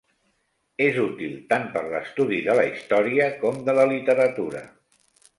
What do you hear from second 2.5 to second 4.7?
la història com de la literatura.